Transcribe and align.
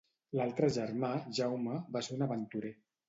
L'altre 0.37 0.69
germà, 0.77 1.11
Jaume, 1.41 1.77
va 1.97 2.03
ser 2.09 2.17
un 2.17 2.25
aventurer. 2.29 2.73